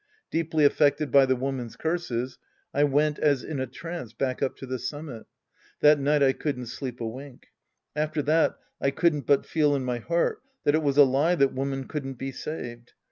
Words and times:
Deeply 0.31 0.65
affected 0.65 1.11
by 1.11 1.27
the 1.27 1.35
woman's 1.35 1.75
curses, 1.75 2.39
I 2.73 2.85
went 2.85 3.19
as 3.19 3.43
in 3.43 3.59
a 3.59 3.67
trance 3.67 4.13
back 4.13 4.41
up 4.41 4.55
to 4.57 4.65
the 4.65 4.79
summit. 4.79 5.27
That 5.81 5.99
night 5.99 6.23
I 6.23 6.33
couldn't 6.33 6.65
sleep 6.65 6.99
a 6.99 7.07
wink. 7.07 7.49
After 7.95 8.23
that 8.23 8.57
I 8.81 8.89
couldn't 8.89 9.27
but 9.27 9.45
feel 9.45 9.75
in 9.75 9.85
my 9.85 9.99
heart 9.99 10.41
that 10.63 10.73
it 10.73 10.81
was 10.81 10.97
a 10.97 11.03
lie 11.03 11.35
that 11.35 11.53
woman 11.53 11.87
couldn't 11.87 12.15
be 12.17 12.31
saved. 12.31 12.93